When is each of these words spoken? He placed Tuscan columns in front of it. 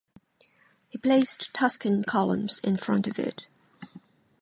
He 0.89 0.97
placed 0.97 1.53
Tuscan 1.53 2.03
columns 2.05 2.57
in 2.63 2.75
front 2.77 3.05
of 3.05 3.19
it. 3.19 3.45